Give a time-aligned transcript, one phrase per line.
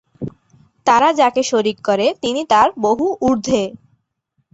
[0.87, 3.63] তারা যাকে শরীক করে তিনি তার বহু ঊর্ধ্বে।